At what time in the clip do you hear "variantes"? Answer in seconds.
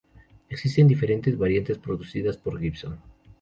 1.37-1.77